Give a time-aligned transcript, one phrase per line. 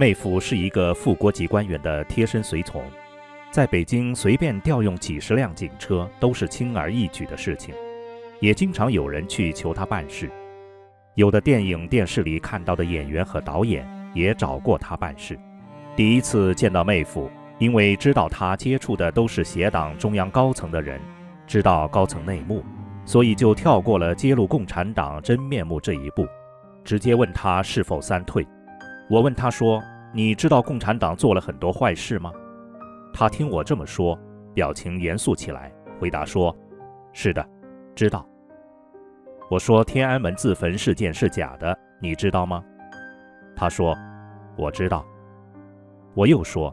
[0.00, 2.82] 妹夫是一个副国级官员的贴身随从，
[3.50, 7.74] 在北京随便调用几十辆警车都是轻而易举的事情，
[8.40, 10.30] 也经常有人去求他办事。
[11.16, 15.38] 有的电影、电视里看到的演员和导演也找过他办事。
[15.94, 20.98] 第一次见到妹夫，因为知道他接触的都是协党中央高层的人，
[21.46, 22.64] 知道高层内幕，
[23.04, 26.26] 所以就跳过了揭露共产党真面目这一步，
[26.82, 28.46] 直接问他是否三退。
[29.10, 29.82] 我问他说
[30.14, 32.32] ：“你知道共产党做了很多坏事吗？”
[33.12, 34.16] 他听我这么说，
[34.54, 36.56] 表情严肃起来，回答说
[37.12, 37.44] ：“是的，
[37.92, 38.24] 知道。”
[39.50, 42.62] 我说：“天安门自焚事件是假的，你知道吗？”
[43.56, 43.98] 他说
[44.56, 45.04] ：“我知道。”
[46.14, 46.72] 我又说：“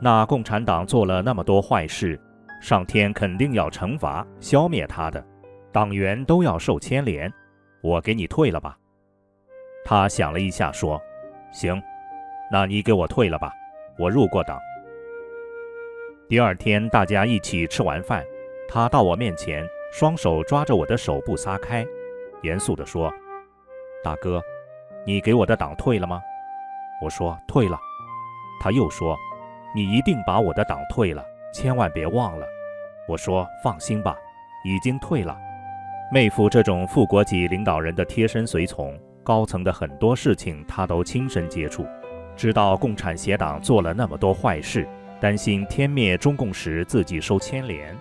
[0.00, 2.16] 那共产党做了那么多坏事，
[2.60, 5.26] 上天肯定要惩罚、消灭他的，
[5.72, 7.28] 党员都要受牵连，
[7.82, 8.78] 我给你退了吧。”
[9.84, 11.02] 他想了一下说。
[11.52, 11.82] 行，
[12.50, 13.52] 那你给我退了吧，
[13.98, 14.58] 我入过党。
[16.28, 18.24] 第二天，大家一起吃完饭，
[18.68, 21.84] 他到我面前，双手抓着我的手不撒开，
[22.42, 23.12] 严肃地说
[24.04, 24.40] ：“大哥，
[25.04, 26.22] 你给我的党退了吗？”
[27.02, 27.78] 我说：“退了。”
[28.62, 29.16] 他又说
[29.74, 32.46] ：“你一定把我的党退了，千万别忘了。”
[33.08, 34.16] 我说：“放心吧，
[34.64, 35.36] 已经退了。”
[36.12, 38.96] 妹夫这种副国级领导人的贴身随从。
[39.22, 41.86] 高层的很多事情他都亲身接触，
[42.36, 44.88] 知道共产协党做了那么多坏事，
[45.20, 47.96] 担心天灭中共时自己受牵连。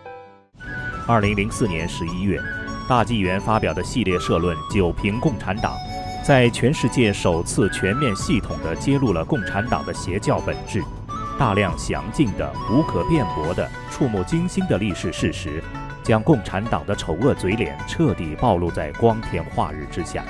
[1.08, 2.40] 二零零四年十一月，
[2.88, 5.74] 大纪元发表的系列社论《九评共产党》，
[6.26, 10.84] 在全世界首次全面系统地揭露了共产党的邪教本质，
[11.38, 15.62] 大量详尽的、无可辩驳的、触目惊心的历史事实，
[16.04, 20.24] 将共产党的丑恶嘴脸彻底暴露在光天化日之下。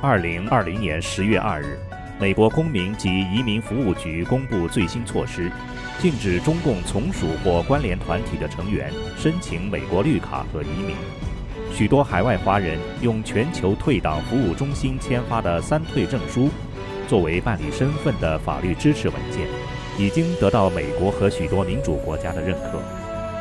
[0.00, 1.76] 二零二零年十月二日，
[2.20, 5.50] 美国公民及移民服务局公布最新措施，
[5.98, 10.94] 禁止中共从属或关联团体的成员申请美国绿卡和移民。
[11.74, 16.48] 许多海外华人用全球退党服务中心签发的“三退”证书，
[17.08, 19.48] 作为办理身份的法律支持文件，
[19.98, 22.78] 已经得到美国和许多民主国家的认可。《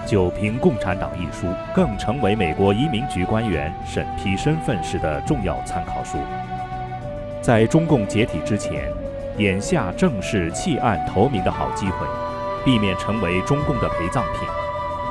[0.08, 6.18] 九评共产党》一书更成为美国移民局官员审批身份时的重要参考书。
[7.42, 8.90] 在中共解体之前，
[9.38, 12.08] 眼下正是弃暗投明的好机会，
[12.64, 14.48] 避免成为中共的陪葬品。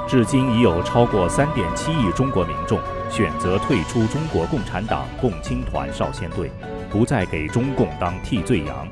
[0.09, 2.81] 至今已有超过3.7亿中国民众
[3.11, 6.51] 选择退出中国共产党共青团少先队，
[6.89, 8.89] 不再给中共当替罪羊，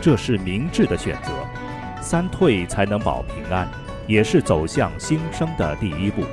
[0.00, 1.30] 这是明智的选择。
[2.00, 3.68] 三退才能保平安，
[4.06, 6.24] 也是走向新生的第一步。